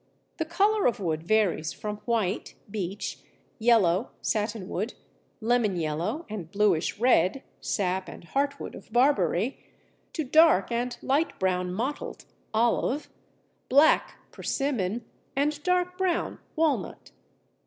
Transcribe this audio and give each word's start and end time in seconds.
The 0.37 0.45
colour 0.45 0.87
of 0.87 0.99
wood 0.99 1.21
varies 1.21 1.73
from 1.73 1.97
white 2.05 2.55
(Beech), 2.71 3.19
yellow 3.59 4.09
(Satinwood), 4.23 4.95
lemon 5.41 5.75
yellow 5.75 6.25
and 6.27 6.49
bluish 6.49 6.97
red 6.97 7.43
(sap 7.59 8.09
and 8.09 8.23
heartwood 8.23 8.73
of 8.73 8.91
Barberry), 8.91 9.59
to 10.13 10.23
dark 10.23 10.71
and 10.71 10.97
light 11.03 11.37
brown 11.39 11.71
mottled 11.71 12.25
(Olive), 12.51 13.09
black 13.69 14.15
(Persimmon), 14.31 15.05
and 15.35 15.61
dark 15.61 15.99
brown 15.99 16.39
(Walnut). 16.55 17.11